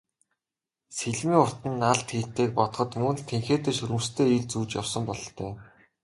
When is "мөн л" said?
3.01-3.27